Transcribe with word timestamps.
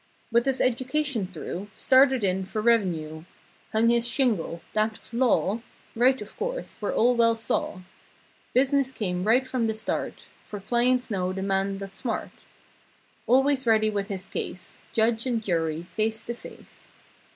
With 0.31 0.45
his 0.47 0.59
education 0.59 1.27
through— 1.27 1.67
Started 1.75 2.23
in 2.23 2.43
for 2.45 2.59
revenue. 2.59 3.25
Hung 3.71 3.91
his 3.91 4.07
"shingle"—that 4.07 4.97
of 4.97 5.13
law— 5.13 5.61
Right, 5.95 6.19
of 6.23 6.35
course, 6.37 6.75
where 6.79 6.91
all 6.91 7.13
well 7.13 7.35
saw. 7.35 7.81
Business 8.51 8.89
came 8.91 9.25
right 9.25 9.47
from 9.47 9.67
the 9.67 9.75
start. 9.75 10.25
For 10.43 10.59
clients 10.59 11.11
know 11.11 11.33
the 11.33 11.43
man 11.43 11.77
that's 11.77 11.99
smart. 11.99 12.31
Always 13.27 13.67
ready 13.67 13.91
with 13.91 14.07
his 14.07 14.25
case— 14.25 14.79
Judge 14.91 15.27
and 15.27 15.43
jury, 15.43 15.83
face 15.83 16.25
to 16.25 16.33
face. 16.33 16.87